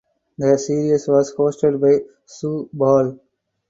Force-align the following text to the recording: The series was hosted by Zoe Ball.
The 0.39 0.57
series 0.57 1.07
was 1.07 1.31
hosted 1.35 1.79
by 1.79 2.03
Zoe 2.27 2.67
Ball. 2.73 3.19